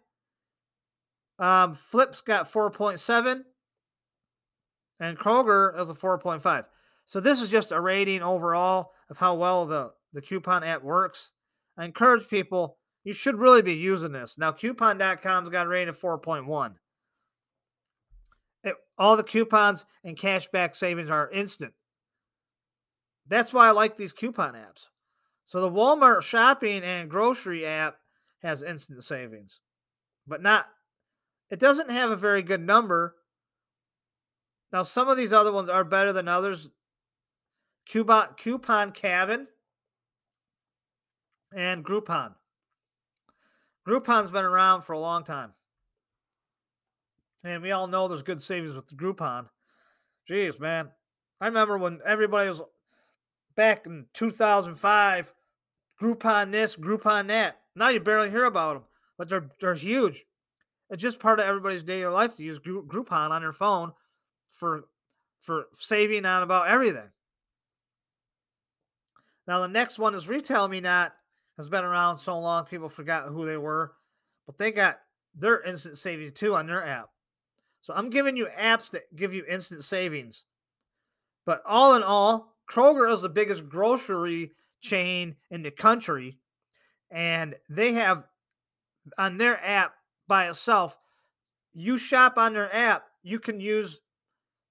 Um, 1.38 1.74
Flip's 1.74 2.22
got 2.22 2.50
4.7. 2.50 3.42
And 4.98 5.18
Kroger 5.18 5.78
is 5.78 5.90
a 5.90 5.94
4.5. 5.94 6.64
So 7.04 7.20
this 7.20 7.42
is 7.42 7.50
just 7.50 7.70
a 7.70 7.82
rating 7.82 8.22
overall 8.22 8.92
of 9.10 9.18
how 9.18 9.34
well 9.34 9.66
the, 9.66 9.92
the 10.14 10.22
coupon 10.22 10.64
app 10.64 10.82
works. 10.82 11.32
I 11.76 11.84
encourage 11.84 12.28
people, 12.28 12.78
you 13.04 13.12
should 13.12 13.36
really 13.36 13.60
be 13.60 13.74
using 13.74 14.12
this. 14.12 14.38
Now, 14.38 14.52
coupon.com's 14.52 15.50
got 15.50 15.66
a 15.66 15.68
rating 15.68 15.90
of 15.90 15.98
4.1. 15.98 16.76
All 19.02 19.16
the 19.16 19.24
coupons 19.24 19.84
and 20.04 20.16
cashback 20.16 20.76
savings 20.76 21.10
are 21.10 21.28
instant. 21.30 21.72
That's 23.26 23.52
why 23.52 23.66
I 23.66 23.72
like 23.72 23.96
these 23.96 24.12
coupon 24.12 24.54
apps. 24.54 24.90
So 25.44 25.60
the 25.60 25.68
Walmart 25.68 26.22
shopping 26.22 26.84
and 26.84 27.10
grocery 27.10 27.66
app 27.66 27.96
has 28.44 28.62
instant 28.62 29.02
savings, 29.02 29.60
but 30.24 30.40
not, 30.40 30.68
it 31.50 31.58
doesn't 31.58 31.90
have 31.90 32.12
a 32.12 32.16
very 32.16 32.42
good 32.42 32.64
number. 32.64 33.16
Now, 34.72 34.84
some 34.84 35.08
of 35.08 35.16
these 35.16 35.32
other 35.32 35.50
ones 35.50 35.68
are 35.68 35.82
better 35.82 36.12
than 36.12 36.28
others. 36.28 36.68
Coupon, 37.90 38.34
Coupon 38.36 38.92
Cabin 38.92 39.48
and 41.52 41.84
Groupon. 41.84 42.34
Groupon's 43.84 44.30
been 44.30 44.44
around 44.44 44.82
for 44.82 44.92
a 44.92 45.00
long 45.00 45.24
time. 45.24 45.54
And 47.44 47.62
we 47.62 47.72
all 47.72 47.86
know 47.86 48.08
there's 48.08 48.22
good 48.22 48.40
savings 48.40 48.76
with 48.76 48.86
the 48.86 48.94
Groupon. 48.94 49.48
Jeez, 50.30 50.60
man. 50.60 50.90
I 51.40 51.46
remember 51.46 51.76
when 51.76 52.00
everybody 52.06 52.48
was 52.48 52.62
back 53.56 53.86
in 53.86 54.06
2005, 54.14 55.32
Groupon 56.00 56.52
this, 56.52 56.76
Groupon 56.76 57.28
that. 57.28 57.58
Now 57.74 57.88
you 57.88 58.00
barely 58.00 58.30
hear 58.30 58.44
about 58.44 58.74
them, 58.74 58.82
but 59.18 59.28
they're 59.28 59.48
they're 59.60 59.74
huge. 59.74 60.24
It's 60.90 61.02
just 61.02 61.18
part 61.18 61.40
of 61.40 61.46
everybody's 61.46 61.82
daily 61.82 62.12
life 62.12 62.36
to 62.36 62.44
use 62.44 62.58
Groupon 62.58 63.30
on 63.30 63.42
your 63.42 63.52
phone 63.52 63.92
for 64.50 64.84
for 65.40 65.66
saving 65.76 66.24
on 66.24 66.42
about 66.42 66.68
everything. 66.68 67.10
Now 69.46 69.60
the 69.60 69.68
next 69.68 69.98
one 69.98 70.14
is 70.14 70.28
Retail 70.28 70.68
Me 70.68 70.80
Not 70.80 71.14
has 71.56 71.68
been 71.68 71.84
around 71.84 72.18
so 72.18 72.38
long 72.38 72.64
people 72.64 72.88
forgot 72.88 73.28
who 73.28 73.44
they 73.46 73.56
were, 73.56 73.94
but 74.46 74.58
they 74.58 74.70
got 74.70 75.00
their 75.34 75.62
instant 75.62 75.98
savings 75.98 76.32
too 76.34 76.54
on 76.54 76.66
their 76.66 76.84
app. 76.84 77.08
So 77.82 77.92
I'm 77.94 78.10
giving 78.10 78.36
you 78.36 78.46
apps 78.58 78.90
that 78.90 79.14
give 79.14 79.34
you 79.34 79.44
instant 79.48 79.84
savings. 79.84 80.44
But 81.44 81.62
all 81.66 81.94
in 81.94 82.02
all, 82.02 82.54
Kroger 82.70 83.12
is 83.12 83.20
the 83.20 83.28
biggest 83.28 83.68
grocery 83.68 84.52
chain 84.80 85.36
in 85.50 85.62
the 85.62 85.70
country, 85.70 86.38
and 87.10 87.54
they 87.68 87.92
have 87.92 88.24
on 89.18 89.36
their 89.36 89.62
app 89.64 89.94
by 90.28 90.48
itself. 90.48 90.96
You 91.74 91.98
shop 91.98 92.38
on 92.38 92.52
their 92.52 92.72
app, 92.74 93.04
you 93.22 93.40
can 93.40 93.60
use 93.60 94.00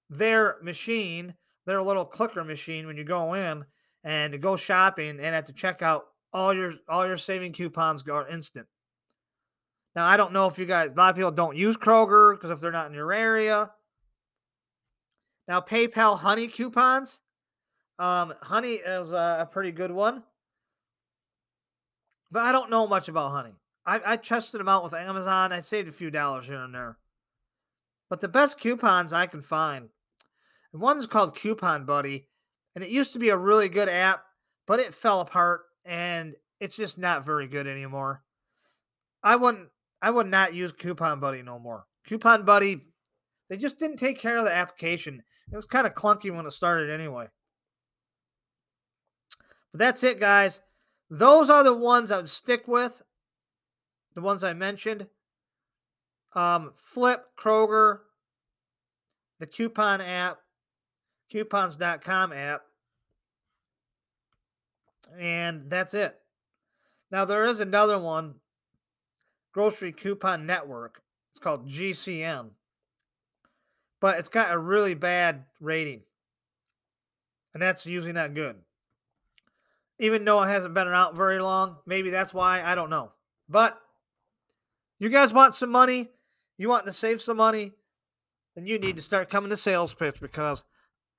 their 0.10 0.58
machine, 0.62 1.34
their 1.66 1.82
little 1.82 2.06
clicker 2.06 2.44
machine 2.44 2.88
when 2.88 2.98
you 2.98 3.04
go 3.04 3.34
in 3.34 3.66
and 4.04 4.42
go 4.42 4.56
shopping 4.56 5.20
and 5.20 5.36
at 5.36 5.46
the 5.46 5.54
checkout, 5.54 6.02
all 6.34 6.54
your 6.54 6.74
all 6.88 7.06
your 7.06 7.18
saving 7.18 7.52
coupons 7.52 8.08
are 8.08 8.28
instant. 8.28 8.68
Now 9.96 10.06
I 10.06 10.18
don't 10.18 10.34
know 10.34 10.48
if 10.48 10.58
you 10.58 10.66
guys 10.66 10.92
a 10.92 10.96
lot 10.96 11.10
of 11.10 11.16
people 11.16 11.32
don't 11.32 11.58
use 11.58 11.78
Kroger 11.78 12.34
because 12.34 12.50
if 12.50 12.60
they're 12.60 12.72
not 12.72 12.88
in 12.88 12.94
your 12.94 13.12
area. 13.12 13.72
Now 15.48 15.60
PayPal 15.60 16.18
Honey 16.20 16.48
coupons, 16.48 17.20
um, 18.00 18.34
honey 18.42 18.76
is 18.76 19.12
a, 19.12 19.40
a, 19.42 19.46
pretty 19.46 19.72
good 19.72 19.92
one, 19.92 20.24
but 22.32 22.44
I 22.44 22.52
don't 22.52 22.70
know 22.70 22.88
much 22.88 23.10
about 23.10 23.32
honey. 23.32 23.54
I, 23.86 24.02
I 24.06 24.18
tested 24.18 24.60
them 24.60 24.70
out 24.70 24.84
with 24.84 24.94
Amazon. 24.94 25.52
I 25.52 25.60
saved 25.60 25.90
a 25.90 25.92
few 25.92 26.10
dollars 26.10 26.46
here 26.46 26.64
and 26.64 26.74
there. 26.74 26.98
But 28.10 28.22
the 28.22 28.28
best 28.28 28.60
coupons 28.60 29.14
I 29.14 29.26
can 29.26 29.42
find, 29.42 29.90
one 30.72 30.98
is 30.98 31.08
called 31.08 31.36
Coupon 31.36 31.86
Buddy, 31.86 32.28
and 32.76 32.84
it 32.84 32.90
used 32.90 33.14
to 33.14 33.20
be 33.20 33.30
a 33.30 33.38
really 33.38 33.70
good 33.70 33.90
app, 33.90 34.24
but 34.68 34.80
it 34.80 34.94
fell 34.94 35.22
apart 35.22 35.62
and 35.86 36.36
it's 36.60 36.76
just 36.76 36.98
not 36.98 37.26
very 37.26 37.48
good 37.48 37.68
anymore. 37.68 38.24
I 39.24 39.36
wouldn't 39.36 39.70
I 40.02 40.10
would 40.10 40.28
not 40.28 40.54
use 40.54 40.72
Coupon 40.72 41.20
Buddy 41.20 41.42
no 41.42 41.60
more. 41.60 41.86
Coupon 42.08 42.46
Buddy, 42.46 42.88
they 43.50 43.58
just 43.58 43.78
didn't 43.78 43.98
take 43.98 44.20
care 44.20 44.38
of 44.38 44.44
the 44.44 44.54
application. 44.54 45.22
It 45.52 45.56
was 45.56 45.66
kind 45.66 45.86
of 45.86 45.94
clunky 45.94 46.36
when 46.36 46.46
it 46.46 46.52
started 46.52 46.90
anyway. 46.90 47.28
But 49.72 49.80
that's 49.80 50.04
it, 50.04 50.20
guys. 50.20 50.62
Those 51.10 51.50
are 51.50 51.64
the 51.64 51.76
ones 51.76 52.12
I 52.12 52.18
would 52.18 52.30
stick 52.30 52.68
with. 52.68 53.02
The 54.16 54.22
ones 54.22 54.44
I 54.44 54.54
mentioned. 54.54 55.08
Um, 56.34 56.72
Flip, 56.76 57.24
Kroger, 57.38 58.00
the 59.40 59.48
coupon 59.48 60.02
app, 60.02 60.40
coupons.com 61.30 62.32
app. 62.32 62.62
And 65.20 65.70
that's 65.70 65.94
it. 65.94 66.16
Now, 67.12 67.26
there 67.26 67.46
is 67.46 67.60
another 67.60 68.00
one, 68.00 68.36
Grocery 69.54 69.92
Coupon 69.92 70.46
Network. 70.46 71.02
It's 71.32 71.40
called 71.40 71.68
GCN. 71.68 72.52
But 74.00 74.18
it's 74.20 74.30
got 74.30 74.52
a 74.52 74.58
really 74.58 74.94
bad 74.94 75.46
rating. 75.60 76.02
And 77.54 77.62
that's 77.62 77.86
usually 77.86 78.14
not 78.14 78.34
good 78.34 78.56
even 80.02 80.26
though 80.26 80.42
it 80.42 80.48
hasn't 80.48 80.74
been 80.74 80.88
out 80.88 81.16
very 81.16 81.40
long. 81.40 81.78
Maybe 81.86 82.10
that's 82.10 82.34
why. 82.34 82.64
I 82.64 82.74
don't 82.74 82.90
know. 82.90 83.12
But 83.48 83.80
you 85.00 85.10
guys 85.10 85.32
want 85.32 85.54
some 85.54 85.70
money, 85.70 86.10
you 86.58 86.68
want 86.68 86.88
to 86.88 86.94
save 86.94 87.22
some 87.22 87.38
money, 87.38 87.72
then 88.56 88.66
you 88.66 88.80
need 88.80 88.96
to 88.96 89.02
start 89.02 89.30
coming 89.30 89.52
to 89.52 89.58
sales 89.58 89.94
pitch 89.94 90.20
because 90.20 90.64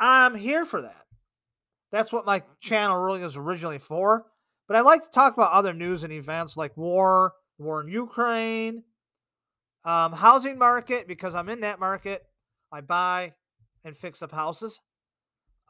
I'm 0.01 0.35
here 0.35 0.65
for 0.65 0.83
that. 0.83 1.07
That's 1.93 2.13
what 2.13 2.27
my 2.27 2.43
channel 2.61 2.97
really 2.99 3.23
is 3.23 3.37
originally 3.37 3.79
for. 3.79 4.27
But 4.67 4.77
I 4.77 4.81
like 4.81 5.03
to 5.05 5.11
talk 5.11 5.35
about 5.35 5.53
other 5.53 5.73
news 5.73 6.03
and 6.03 6.13
events 6.13 6.57
like 6.57 6.77
war, 6.77 7.35
war 7.59 7.81
in 7.81 7.89
Ukraine, 7.89 8.83
um, 9.85 10.13
housing 10.13 10.59
market, 10.59 11.07
because 11.07 11.35
I'm 11.35 11.49
in 11.49 11.61
that 11.61 11.81
market. 11.81 12.25
I 12.71 12.81
buy 12.81 13.35
and 13.85 13.97
fix 13.97 14.23
up 14.23 14.33
houses. 14.33 14.81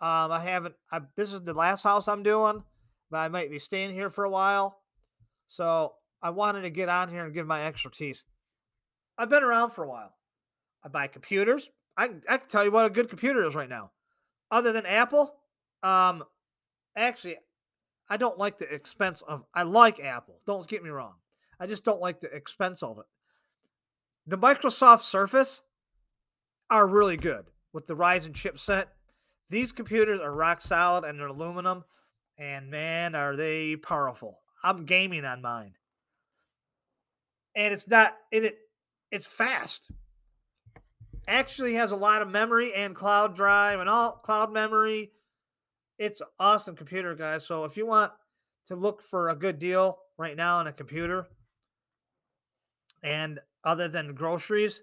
Um, 0.01 0.33
I 0.33 0.41
haven't, 0.41 0.75
I, 0.91 1.01
this 1.17 1.33
is 1.33 1.43
the 1.43 1.55
last 1.55 1.83
house 1.83 2.09
I'm 2.09 2.23
doing 2.23 2.63
but 3.13 3.19
I 3.19 3.29
might 3.29 3.51
be 3.51 3.59
staying 3.61 3.95
here 3.95 4.11
for 4.11 4.25
a 4.25 4.31
while. 4.31 4.79
So 5.47 5.93
I 6.23 6.31
wanted 6.31 6.63
to 6.63 6.71
get 6.71 6.89
on 6.89 7.11
here 7.11 7.25
and 7.27 7.35
give 7.35 7.47
my 7.47 7.67
expertise. 7.67 8.25
I've 9.19 9.29
been 9.29 9.45
around 9.45 9.71
for 9.71 9.85
a 9.85 9.89
while. 9.89 10.15
I 10.83 10.89
buy 10.89 11.07
computers. 11.07 11.69
I, 11.97 12.09
I 12.29 12.39
can 12.39 12.49
tell 12.49 12.65
you 12.65 12.73
what 12.73 12.87
a 12.87 12.91
good 12.91 13.11
computer 13.11 13.45
is 13.45 13.55
right 13.55 13.69
now. 13.69 13.91
Other 14.51 14.73
than 14.73 14.87
Apple, 14.87 15.35
um, 15.83 16.25
actually, 16.97 17.37
I 18.09 18.17
don't 18.17 18.39
like 18.39 18.59
the 18.59 18.73
expense 18.73 19.23
of. 19.29 19.45
I 19.55 19.63
like 19.65 20.01
Apple. 20.01 20.41
Don't 20.47 20.67
get 20.67 20.83
me 20.83 20.91
wrong. 20.91 21.15
I 21.63 21.67
just 21.67 21.85
don't 21.85 22.01
like 22.01 22.19
the 22.19 22.35
expense 22.35 22.83
of 22.83 22.99
it. 22.99 23.05
The 24.27 24.37
Microsoft 24.37 25.03
Surface 25.03 25.61
are 26.69 26.89
really 26.89 27.17
good 27.17 27.45
with 27.73 27.87
the 27.87 27.95
Ryzen 27.95 28.33
chipset. 28.33 28.87
These 29.49 29.71
computers 29.71 30.19
are 30.19 30.35
rock 30.35 30.61
solid 30.61 31.05
and 31.05 31.21
they're 31.21 31.29
aluminum 31.29 31.85
and 32.37 32.69
man, 32.69 33.15
are 33.15 33.37
they 33.37 33.77
powerful. 33.77 34.41
I'm 34.65 34.87
gaming 34.87 35.25
on 35.25 35.41
mine. 35.41 35.75
And 37.55 37.73
it's 37.73 37.87
not 37.87 38.17
in 38.33 38.45
it 38.45 38.59
it's 39.13 39.27
fast. 39.27 39.85
Actually 41.29 41.75
has 41.75 41.93
a 41.93 41.97
lot 41.97 42.23
of 42.23 42.29
memory 42.29 42.75
and 42.75 42.93
cloud 42.93 43.37
drive 43.37 43.79
and 43.79 43.89
all 43.89 44.15
cloud 44.15 44.53
memory. 44.53 45.13
It's 45.97 46.21
awesome 46.41 46.75
computer, 46.75 47.15
guys. 47.15 47.47
So 47.47 47.63
if 47.65 47.77
you 47.77 47.87
want 47.87 48.11
to 48.67 48.75
look 48.75 49.01
for 49.01 49.29
a 49.29 49.37
good 49.37 49.61
deal 49.61 49.99
right 50.19 50.37
now 50.37 50.59
on 50.59 50.67
a 50.67 50.73
computer 50.73 51.29
and 53.03 53.41
other 53.65 53.89
than 53.89 54.15
groceries 54.15 54.83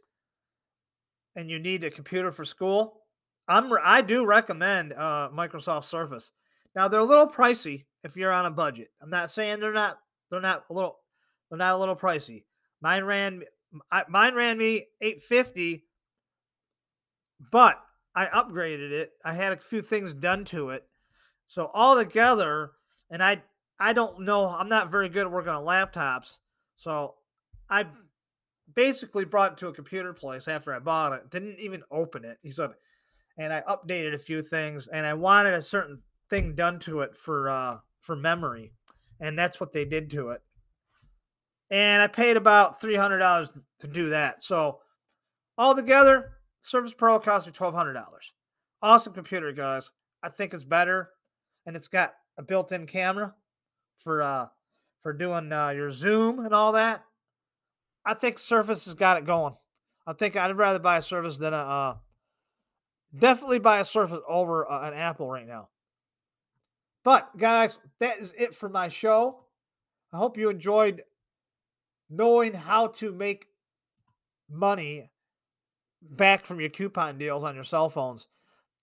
and 1.35 1.49
you 1.49 1.59
need 1.59 1.83
a 1.83 1.91
computer 1.91 2.31
for 2.31 2.45
school, 2.45 3.01
I'm 3.47 3.71
I 3.83 4.01
do 4.01 4.25
recommend 4.25 4.93
uh, 4.93 5.29
Microsoft 5.33 5.85
Surface. 5.85 6.31
Now 6.75 6.87
they're 6.87 6.99
a 6.99 7.05
little 7.05 7.27
pricey 7.27 7.85
if 8.03 8.15
you're 8.15 8.31
on 8.31 8.45
a 8.45 8.51
budget. 8.51 8.89
I'm 9.01 9.09
not 9.09 9.31
saying 9.31 9.59
they're 9.59 9.73
not 9.73 9.99
They're 10.29 10.41
not 10.41 10.65
a 10.69 10.73
little. 10.73 10.99
They're 11.49 11.57
not 11.57 11.73
a 11.73 11.77
little 11.77 11.95
pricey. 11.95 12.43
Mine 12.81 13.03
ran. 13.03 13.43
I, 13.91 14.03
mine 14.07 14.35
ran 14.35 14.57
me 14.57 14.85
eight 15.01 15.21
fifty, 15.21 15.85
but 17.51 17.81
I 18.15 18.27
upgraded 18.27 18.91
it. 18.91 19.11
I 19.25 19.33
had 19.33 19.53
a 19.53 19.57
few 19.57 19.81
things 19.81 20.13
done 20.13 20.43
to 20.45 20.69
it, 20.69 20.83
so 21.47 21.71
all 21.73 21.95
together, 21.95 22.71
and 23.09 23.23
I 23.23 23.41
I 23.79 23.93
don't 23.93 24.21
know. 24.21 24.45
I'm 24.45 24.69
not 24.69 24.91
very 24.91 25.09
good 25.09 25.25
at 25.25 25.31
working 25.31 25.51
on 25.51 25.65
laptops, 25.65 26.37
so 26.75 27.15
I 27.69 27.87
basically 28.75 29.25
brought 29.25 29.53
it 29.53 29.57
to 29.59 29.67
a 29.67 29.73
computer 29.73 30.13
place 30.13 30.47
after 30.47 30.73
I 30.73 30.79
bought 30.79 31.13
it. 31.13 31.29
Didn't 31.29 31.59
even 31.59 31.83
open 31.91 32.25
it. 32.25 32.37
He 32.41 32.51
said, 32.51 32.71
and 33.37 33.53
I 33.53 33.61
updated 33.61 34.13
a 34.13 34.17
few 34.19 34.41
things, 34.41 34.87
and 34.87 35.05
I 35.05 35.13
wanted 35.13 35.53
a 35.53 35.61
certain 35.61 36.01
thing 36.29 36.53
done 36.55 36.77
to 36.79 37.01
it 37.01 37.15
for 37.15 37.49
uh 37.49 37.77
for 38.01 38.15
memory, 38.15 38.71
and 39.19 39.37
that's 39.37 39.59
what 39.59 39.73
they 39.73 39.85
did 39.85 40.09
to 40.11 40.29
it. 40.29 40.41
And 41.71 42.01
I 42.01 42.07
paid 42.07 42.37
about 42.37 42.81
three 42.81 42.95
hundred 42.95 43.19
dollars 43.19 43.51
to 43.79 43.87
do 43.87 44.09
that. 44.09 44.41
So 44.41 44.79
all 45.57 45.69
altogether, 45.69 46.33
Surface 46.61 46.93
Pro 46.93 47.19
cost 47.19 47.47
me 47.47 47.53
twelve 47.53 47.73
hundred 47.73 47.93
dollars. 47.93 48.33
Awesome 48.81 49.13
computer, 49.13 49.51
guys. 49.51 49.89
I 50.21 50.29
think 50.29 50.53
it's 50.53 50.63
better, 50.63 51.09
and 51.65 51.75
it's 51.75 51.87
got 51.87 52.13
a 52.37 52.43
built-in 52.43 52.87
camera 52.87 53.33
for 53.97 54.21
uh 54.21 54.47
for 55.01 55.13
doing 55.13 55.51
uh, 55.51 55.69
your 55.69 55.91
Zoom 55.91 56.39
and 56.39 56.53
all 56.53 56.73
that. 56.73 57.03
I 58.05 58.13
think 58.13 58.39
Surface 58.39 58.85
has 58.85 58.93
got 58.93 59.17
it 59.17 59.25
going. 59.25 59.55
I 60.07 60.13
think 60.13 60.35
I'd 60.35 60.57
rather 60.57 60.79
buy 60.79 60.97
a 60.97 61.01
Surface 61.01 61.37
than 61.37 61.53
a 61.53 61.57
uh, 61.57 61.95
definitely 63.17 63.59
buy 63.59 63.79
a 63.79 63.85
Surface 63.85 64.19
over 64.27 64.69
uh, 64.69 64.87
an 64.87 64.93
Apple 64.93 65.29
right 65.29 65.47
now. 65.47 65.69
But 67.03 67.37
guys, 67.37 67.79
that 67.99 68.19
is 68.19 68.33
it 68.37 68.55
for 68.55 68.69
my 68.69 68.89
show. 68.89 69.45
I 70.11 70.17
hope 70.17 70.37
you 70.37 70.49
enjoyed 70.49 71.03
knowing 72.09 72.53
how 72.53 72.87
to 72.87 73.11
make 73.11 73.45
money 74.49 75.11
back 76.01 76.45
from 76.45 76.59
your 76.59 76.69
coupon 76.69 77.17
deals 77.17 77.43
on 77.43 77.55
your 77.55 77.63
cell 77.63 77.89
phones. 77.89 78.27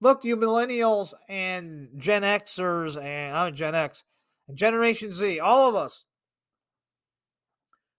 Look, 0.01 0.25
you 0.25 0.37
millennials 0.37 1.15
and 1.29 1.89
Gen 1.97 2.23
Xers 2.23 3.03
and 3.03 3.37
I'm 3.37 3.55
Gen 3.55 3.75
X 3.75 4.05
Generation 4.55 5.13
Z, 5.13 5.41
all 5.41 5.69
of 5.69 5.75
us, 5.75 6.05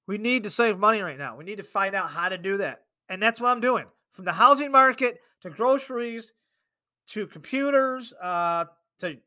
we 0.07 0.17
need 0.17 0.43
to 0.43 0.49
save 0.49 0.79
money 0.79 1.01
right 1.01 1.17
now. 1.17 1.35
We 1.35 1.43
need 1.43 1.57
to 1.57 1.63
find 1.63 1.93
out 1.93 2.09
how 2.09 2.29
to 2.29 2.37
do 2.37 2.57
that. 2.57 2.83
And 3.09 3.21
that's 3.21 3.39
what 3.39 3.51
I'm 3.51 3.59
doing. 3.59 3.85
From 4.11 4.25
the 4.25 4.33
housing 4.33 4.71
market 4.71 5.19
to 5.41 5.49
groceries 5.49 6.31
to 7.07 7.27
computers 7.27 8.13
uh, 8.21 8.65
to 8.99 9.17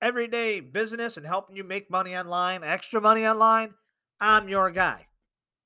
everyday 0.00 0.60
business 0.60 1.16
and 1.16 1.26
helping 1.26 1.56
you 1.56 1.64
make 1.64 1.90
money 1.90 2.16
online, 2.16 2.64
extra 2.64 3.00
money 3.00 3.26
online, 3.26 3.74
I'm 4.20 4.48
your 4.48 4.70
guy. 4.70 5.06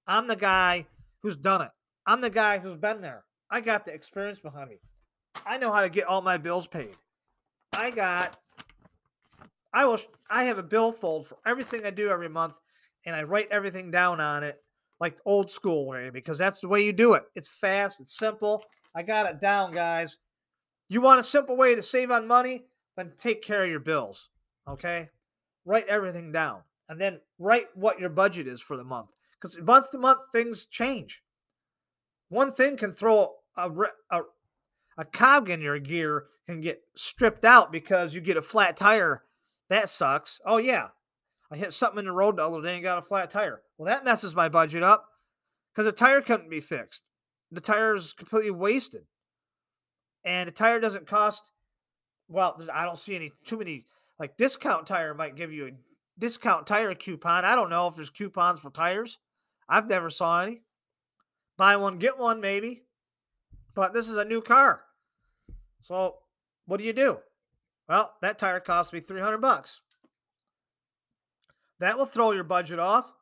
I'm 0.07 0.27
the 0.27 0.37
guy 0.37 0.87
who's 1.21 1.37
done 1.37 1.63
it. 1.63 1.71
I'm 2.07 2.21
the 2.21 2.31
guy 2.31 2.59
who's 2.59 2.77
been 2.77 3.01
there. 3.01 3.25
I 3.49 3.61
got 3.61 3.85
the 3.85 3.93
experience 3.93 4.41
behind 4.41 4.71
me. 4.71 4.77
I 5.47 5.59
know 5.59 5.73
how 5.73 5.83
to 5.83 5.89
get 5.89 6.07
all 6.07 6.23
my 6.23 6.39
bills 6.39 6.67
paid. 6.67 6.97
I 7.73 7.91
got 7.91 8.37
I 9.73 9.85
will 9.85 10.01
I 10.29 10.45
have 10.45 10.59
a 10.59 10.63
bill 10.63 10.93
fold 10.93 11.27
for 11.27 11.39
everything 11.47 11.87
I 11.87 11.91
do 11.91 12.09
every 12.09 12.29
month 12.29 12.55
and 13.05 13.15
I 13.15 13.23
write 13.23 13.49
everything 13.51 13.91
down 13.91 14.21
on 14.21 14.45
it 14.45 14.63
like 15.01 15.17
old 15.25 15.51
school 15.51 15.87
way 15.87 16.11
because 16.11 16.39
that's 16.39 16.61
the 16.61 16.69
way 16.69 16.85
you 16.85 16.93
do 16.93 17.15
it. 17.15 17.25
It's 17.35 17.49
fast, 17.49 18.01
it's 18.01 18.17
simple. 18.17 18.65
I 18.95 19.03
got 19.03 19.27
it 19.27 19.41
down, 19.41 19.73
guys. 19.73 20.19
You 20.89 21.01
want 21.01 21.21
a 21.21 21.25
simple 21.25 21.57
way 21.57 21.75
to 21.75 21.83
save 21.83 22.11
on 22.11 22.27
money? 22.27 22.65
Then 22.97 23.13
take 23.17 23.43
care 23.43 23.65
of 23.65 23.71
your 23.71 23.81
bills. 23.81 24.29
Okay? 24.69 25.09
Write 25.65 25.89
everything 25.89 26.33
down 26.33 26.61
and 26.89 27.01
then 27.01 27.21
write 27.39 27.67
what 27.75 27.99
your 27.99 28.11
budget 28.11 28.47
is 28.47 28.61
for 28.61 28.77
the 28.77 28.85
month 28.85 29.09
because 29.41 29.59
month 29.61 29.91
to 29.91 29.99
month 29.99 30.21
things 30.31 30.67
change. 30.67 31.23
One 32.29 32.53
thing 32.53 32.77
can 32.77 32.93
throw 32.93 33.33
a, 33.57 33.71
a, 34.11 34.21
a 34.99 35.05
cog 35.05 35.51
in 35.51 35.61
your 35.61 35.79
gear 35.79 36.27
can 36.47 36.61
get 36.61 36.83
stripped 36.97 37.45
out 37.45 37.73
because 37.73 38.15
you 38.15 38.21
get 38.21 38.37
a 38.37 38.43
flat 38.43 38.77
tire. 38.77 39.23
That 39.69 39.89
sucks. 39.89 40.41
Oh, 40.45 40.59
yeah. 40.59 40.89
I 41.53 41.57
hit 41.57 41.75
something 41.75 41.99
in 41.99 42.07
the 42.07 42.13
road 42.13 42.37
the 42.37 42.47
other 42.47 42.63
day 42.63 42.75
and 42.75 42.83
got 42.83 42.97
a 42.97 43.03
flat 43.03 43.31
tire. 43.31 43.61
Well, 43.77 43.87
that 43.87 44.07
messes 44.07 44.35
my 44.35 44.49
budget 44.49 44.83
up 44.83 45.05
because 45.73 45.85
the 45.85 45.93
tire 45.93 46.23
couldn't 46.23 46.49
be 46.49 46.61
fixed. 46.61 47.03
The 47.51 47.61
tire 47.61 47.95
is 47.95 48.15
completely 48.15 48.51
wasted. 48.51 49.03
And 50.25 50.49
the 50.49 50.53
tire 50.53 50.81
doesn't 50.81 51.07
cost, 51.07 51.51
well, 52.27 52.59
I 52.73 52.85
don't 52.85 52.99
see 52.99 53.15
any 53.15 53.33
too 53.45 53.59
many, 53.59 53.85
like 54.19 54.39
discount 54.39 54.87
tire 54.87 55.13
might 55.13 55.37
give 55.37 55.53
you 55.53 55.67
a 55.67 55.71
discount 56.19 56.67
tire 56.67 56.95
coupon. 56.95 57.45
I 57.45 57.55
don't 57.55 57.71
know 57.71 57.87
if 57.87 57.97
there's 57.97 58.09
coupons 58.09 58.61
for 58.61 58.71
tires. 58.71 59.19
I've 59.69 59.89
never 59.89 60.09
saw 60.09 60.43
any. 60.43 60.63
Buy 61.59 61.77
one, 61.77 61.99
get 61.99 62.19
one, 62.19 62.41
maybe. 62.41 62.85
But 63.75 63.93
this 63.93 64.09
is 64.09 64.17
a 64.17 64.25
new 64.25 64.41
car. 64.41 64.85
So 65.83 66.15
what 66.65 66.79
do 66.79 66.85
you 66.85 66.95
do? 66.95 67.19
Well, 67.89 68.13
that 68.23 68.39
tire 68.39 68.61
cost 68.61 68.95
me 68.95 69.01
300 69.01 69.39
bucks. 69.39 69.83
That 71.83 71.99
will 71.99 72.07
throw 72.07 72.31
your 72.31 72.45
budget 72.45 72.79
off 72.79 73.13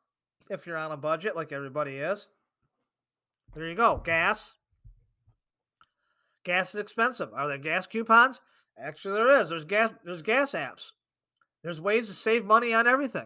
if 0.51 0.67
you're 0.67 0.77
on 0.77 0.91
a 0.91 0.97
budget 0.97 1.35
like 1.35 1.51
everybody 1.51 1.95
is. 1.95 2.27
There 3.55 3.67
you 3.67 3.73
go. 3.73 3.99
Gas. 4.05 4.53
Gas 6.43 6.75
is 6.75 6.79
expensive. 6.79 7.29
Are 7.33 7.47
there 7.47 7.57
gas 7.57 7.87
coupons? 7.87 8.39
Actually, 8.79 9.15
there 9.15 9.41
is. 9.41 9.49
There's 9.49 9.65
gas. 9.65 9.89
There's 10.05 10.21
gas 10.21 10.51
apps. 10.51 10.91
There's 11.63 11.81
ways 11.81 12.07
to 12.07 12.13
save 12.13 12.45
money 12.45 12.71
on 12.71 12.85
everything 12.85 13.25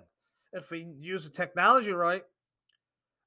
if 0.53 0.71
we 0.71 0.87
use 1.01 1.25
the 1.25 1.29
technology 1.29 1.91
right. 1.91 2.23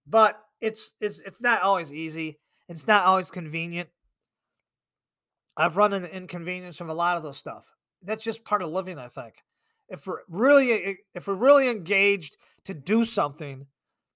But 0.07 0.40
it's 0.62 0.92
it's 1.03 1.21
it's 1.21 1.42
not 1.42 1.61
always 1.61 1.92
easy. 1.92 2.38
It's 2.71 2.87
not 2.87 3.05
always 3.05 3.31
convenient. 3.31 3.90
I've 5.59 5.77
run 5.77 5.92
into 5.92 6.11
inconvenience 6.11 6.81
of 6.81 6.88
a 6.88 6.94
lot 6.94 7.18
of 7.18 7.23
this 7.23 7.37
stuff. 7.37 7.66
That's 8.03 8.25
just 8.25 8.47
part 8.47 8.62
of 8.62 8.71
living, 8.71 8.99
I 8.99 9.09
think 9.09 9.35
if 9.88 10.07
we're 10.07 10.20
really 10.29 10.98
if 11.14 11.27
we're 11.27 11.35
really 11.35 11.68
engaged 11.68 12.37
to 12.64 12.74
do 12.74 13.05
something 13.05 13.66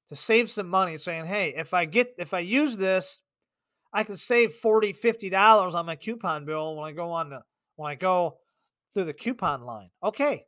to 0.08 0.16
save 0.16 0.50
some 0.50 0.68
money 0.68 0.98
saying 0.98 1.24
hey 1.24 1.54
if 1.56 1.72
i 1.72 1.84
get 1.84 2.14
if 2.18 2.34
i 2.34 2.38
use 2.38 2.76
this 2.76 3.20
i 3.92 4.04
can 4.04 4.16
save 4.16 4.52
40 4.54 4.92
50 4.92 5.30
dollars 5.30 5.74
on 5.74 5.86
my 5.86 5.96
coupon 5.96 6.44
bill 6.44 6.76
when 6.76 6.88
i 6.88 6.92
go 6.92 7.10
on 7.10 7.30
the 7.30 7.40
when 7.76 7.90
i 7.90 7.94
go 7.94 8.36
through 8.92 9.04
the 9.04 9.12
coupon 9.12 9.64
line. 9.64 9.90
Okay. 10.02 10.44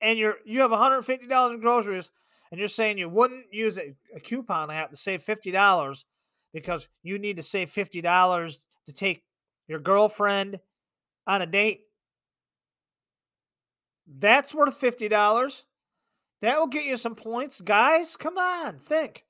And 0.00 0.18
you're 0.18 0.36
you 0.44 0.60
have 0.60 0.70
150 0.70 1.26
dollars 1.26 1.54
in 1.54 1.60
groceries 1.60 2.10
and 2.50 2.58
you're 2.58 2.68
saying 2.68 2.98
you 2.98 3.08
wouldn't 3.08 3.52
use 3.52 3.78
a, 3.78 3.94
a 4.14 4.20
coupon 4.20 4.70
app 4.70 4.90
to 4.90 4.96
save 4.96 5.22
50 5.22 5.50
dollars 5.50 6.04
because 6.52 6.88
you 7.02 7.18
need 7.18 7.36
to 7.36 7.42
save 7.42 7.70
50 7.70 8.00
dollars 8.00 8.64
to 8.86 8.92
take 8.92 9.22
your 9.68 9.78
girlfriend 9.78 10.58
on 11.26 11.42
a 11.42 11.46
date 11.46 11.82
that's 14.18 14.54
worth 14.54 14.80
$50. 14.80 15.62
That 16.42 16.58
will 16.58 16.66
get 16.66 16.84
you 16.84 16.96
some 16.96 17.14
points. 17.14 17.60
Guys, 17.60 18.16
come 18.16 18.38
on, 18.38 18.78
think. 18.78 19.24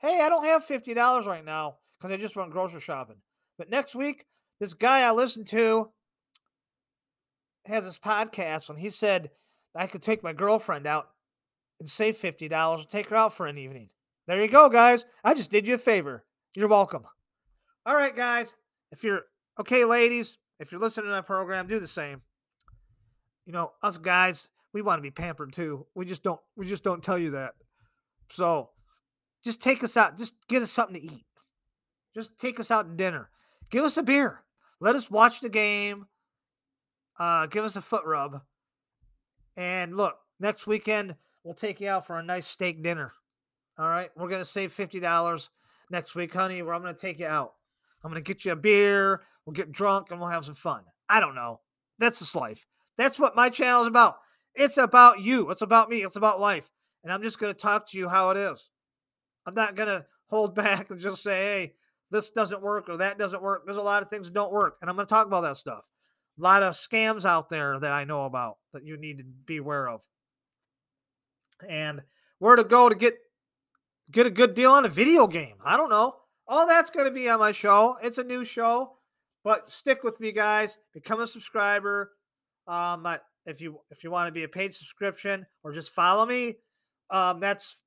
Hey, 0.00 0.20
I 0.20 0.28
don't 0.28 0.44
have 0.44 0.66
$50 0.66 1.26
right 1.26 1.44
now 1.44 1.76
because 1.98 2.12
I 2.14 2.16
just 2.16 2.36
went 2.36 2.50
grocery 2.50 2.80
shopping. 2.80 3.16
But 3.58 3.70
next 3.70 3.94
week, 3.94 4.24
this 4.60 4.74
guy 4.74 5.00
I 5.00 5.10
listened 5.10 5.48
to 5.48 5.90
has 7.66 7.84
this 7.84 7.98
podcast, 7.98 8.70
and 8.70 8.78
he 8.78 8.90
said 8.90 9.30
I 9.74 9.86
could 9.86 10.02
take 10.02 10.22
my 10.22 10.32
girlfriend 10.32 10.86
out 10.86 11.08
and 11.80 11.88
save 11.88 12.16
$50 12.16 12.78
and 12.78 12.88
take 12.88 13.08
her 13.08 13.16
out 13.16 13.36
for 13.36 13.46
an 13.46 13.58
evening. 13.58 13.90
There 14.26 14.40
you 14.40 14.48
go, 14.48 14.68
guys. 14.68 15.04
I 15.24 15.34
just 15.34 15.50
did 15.50 15.66
you 15.66 15.74
a 15.74 15.78
favor. 15.78 16.24
You're 16.54 16.68
welcome. 16.68 17.04
All 17.84 17.94
right, 17.94 18.14
guys. 18.14 18.54
If 18.92 19.04
you're 19.04 19.22
okay, 19.60 19.84
ladies, 19.84 20.38
if 20.60 20.72
you're 20.72 20.80
listening 20.80 21.06
to 21.06 21.12
my 21.12 21.20
program, 21.20 21.66
do 21.66 21.78
the 21.78 21.88
same 21.88 22.22
you 23.48 23.54
know, 23.54 23.72
us 23.82 23.96
guys, 23.96 24.50
we 24.74 24.82
want 24.82 24.98
to 24.98 25.02
be 25.02 25.10
pampered 25.10 25.54
too. 25.54 25.86
We 25.94 26.04
just 26.04 26.22
don't 26.22 26.38
we 26.54 26.66
just 26.66 26.84
don't 26.84 27.02
tell 27.02 27.18
you 27.18 27.30
that. 27.30 27.54
So 28.30 28.68
just 29.42 29.62
take 29.62 29.82
us 29.82 29.96
out. 29.96 30.18
Just 30.18 30.34
get 30.48 30.60
us 30.60 30.70
something 30.70 31.00
to 31.00 31.02
eat. 31.02 31.24
Just 32.14 32.38
take 32.38 32.60
us 32.60 32.70
out 32.70 32.90
to 32.90 32.94
dinner. 32.94 33.30
Give 33.70 33.84
us 33.84 33.96
a 33.96 34.02
beer. 34.02 34.42
Let 34.80 34.96
us 34.96 35.10
watch 35.10 35.40
the 35.40 35.48
game. 35.48 36.06
Uh, 37.18 37.46
give 37.46 37.64
us 37.64 37.74
a 37.74 37.80
foot 37.80 38.04
rub. 38.04 38.42
And 39.56 39.96
look, 39.96 40.16
next 40.38 40.66
weekend 40.66 41.14
we'll 41.42 41.54
take 41.54 41.80
you 41.80 41.88
out 41.88 42.06
for 42.06 42.18
a 42.18 42.22
nice 42.22 42.46
steak 42.46 42.82
dinner. 42.82 43.14
All 43.78 43.88
right. 43.88 44.10
We're 44.14 44.28
gonna 44.28 44.44
save 44.44 44.74
fifty 44.74 45.00
dollars 45.00 45.48
next 45.90 46.14
week, 46.14 46.34
honey. 46.34 46.60
Where 46.60 46.74
I'm 46.74 46.82
gonna 46.82 46.92
take 46.92 47.18
you 47.18 47.26
out. 47.26 47.54
I'm 48.04 48.10
gonna 48.10 48.20
get 48.20 48.44
you 48.44 48.52
a 48.52 48.56
beer. 48.56 49.22
We'll 49.46 49.54
get 49.54 49.72
drunk 49.72 50.10
and 50.10 50.20
we'll 50.20 50.28
have 50.28 50.44
some 50.44 50.54
fun. 50.54 50.82
I 51.08 51.18
don't 51.18 51.34
know. 51.34 51.60
That's 51.98 52.18
just 52.18 52.34
life. 52.34 52.66
That's 52.98 53.18
what 53.18 53.36
my 53.36 53.48
channel 53.48 53.82
is 53.82 53.88
about. 53.88 54.16
It's 54.54 54.76
about 54.76 55.20
you. 55.20 55.50
It's 55.50 55.62
about 55.62 55.88
me. 55.88 56.02
It's 56.02 56.16
about 56.16 56.40
life. 56.40 56.68
And 57.04 57.12
I'm 57.12 57.22
just 57.22 57.38
going 57.38 57.54
to 57.54 57.58
talk 57.58 57.88
to 57.90 57.98
you 57.98 58.08
how 58.08 58.30
it 58.30 58.36
is. 58.36 58.68
I'm 59.46 59.54
not 59.54 59.76
going 59.76 59.88
to 59.88 60.04
hold 60.28 60.54
back 60.56 60.90
and 60.90 61.00
just 61.00 61.22
say, 61.22 61.40
hey, 61.40 61.72
this 62.10 62.30
doesn't 62.30 62.60
work 62.60 62.88
or 62.88 62.98
that 62.98 63.18
doesn't 63.18 63.42
work. 63.42 63.62
There's 63.64 63.76
a 63.76 63.82
lot 63.82 64.02
of 64.02 64.10
things 64.10 64.26
that 64.26 64.34
don't 64.34 64.52
work. 64.52 64.76
And 64.80 64.90
I'm 64.90 64.96
going 64.96 65.06
to 65.06 65.10
talk 65.10 65.26
about 65.26 65.42
that 65.42 65.56
stuff. 65.56 65.84
A 66.38 66.42
lot 66.42 66.62
of 66.62 66.74
scams 66.74 67.24
out 67.24 67.48
there 67.48 67.78
that 67.78 67.92
I 67.92 68.04
know 68.04 68.24
about 68.24 68.58
that 68.72 68.84
you 68.84 68.96
need 68.96 69.18
to 69.18 69.24
be 69.24 69.56
aware 69.56 69.88
of. 69.88 70.02
And 71.68 72.02
where 72.38 72.56
to 72.56 72.64
go 72.64 72.88
to 72.88 72.94
get 72.94 73.18
get 74.10 74.26
a 74.26 74.30
good 74.30 74.54
deal 74.54 74.72
on 74.72 74.84
a 74.84 74.88
video 74.88 75.26
game. 75.26 75.56
I 75.64 75.76
don't 75.76 75.90
know. 75.90 76.14
All 76.46 76.66
that's 76.66 76.90
going 76.90 77.06
to 77.06 77.12
be 77.12 77.28
on 77.28 77.40
my 77.40 77.52
show. 77.52 77.96
It's 78.02 78.18
a 78.18 78.24
new 78.24 78.44
show, 78.44 78.96
but 79.44 79.70
stick 79.70 80.02
with 80.02 80.18
me, 80.20 80.32
guys. 80.32 80.78
Become 80.94 81.20
a 81.20 81.26
subscriber. 81.26 82.12
Um, 82.68 83.06
if 83.46 83.60
you 83.60 83.80
if 83.90 84.04
you 84.04 84.10
want 84.10 84.28
to 84.28 84.32
be 84.32 84.44
a 84.44 84.48
paid 84.48 84.74
subscription 84.74 85.46
or 85.64 85.72
just 85.72 85.90
follow 85.90 86.26
me, 86.26 86.56
um, 87.10 87.40
that's 87.40 87.78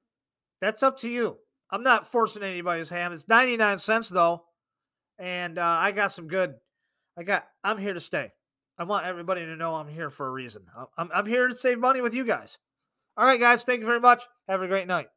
that's 0.59 0.83
up 0.83 0.97
to 0.99 1.09
you. 1.09 1.37
I'm 1.69 1.83
not 1.83 2.11
forcing 2.11 2.43
anybody's 2.43 2.89
hand. 2.89 3.13
It's 3.13 3.27
99 3.27 3.77
cents 3.77 4.09
though, 4.09 4.43
and 5.19 5.57
uh, 5.57 5.63
I 5.79 5.91
got 5.91 6.11
some 6.11 6.27
good. 6.27 6.55
I 7.17 7.23
got. 7.23 7.47
I'm 7.63 7.77
here 7.77 7.93
to 7.93 7.99
stay. 7.99 8.31
I 8.77 8.83
want 8.83 9.05
everybody 9.05 9.45
to 9.45 9.55
know 9.55 9.75
I'm 9.75 9.87
here 9.87 10.09
for 10.09 10.27
a 10.27 10.31
reason. 10.31 10.63
I'm, 10.97 11.09
I'm 11.13 11.25
here 11.27 11.47
to 11.47 11.55
save 11.55 11.77
money 11.77 12.01
with 12.01 12.15
you 12.15 12.25
guys. 12.25 12.57
All 13.15 13.25
right, 13.25 13.39
guys. 13.39 13.63
Thank 13.63 13.81
you 13.81 13.85
very 13.85 13.99
much. 13.99 14.23
Have 14.47 14.63
a 14.63 14.67
great 14.67 14.87
night. 14.87 15.07